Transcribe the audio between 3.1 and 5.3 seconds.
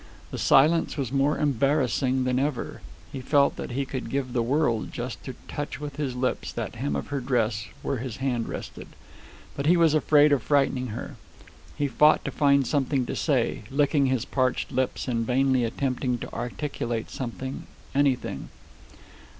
He felt that he could give the world just